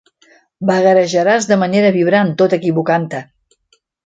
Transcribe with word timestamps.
Vagarejaràs 0.69 1.49
de 1.51 1.59
manera 1.67 1.93
vibrant 2.01 2.33
tot 2.43 2.57
equivocant-te. 2.61 3.23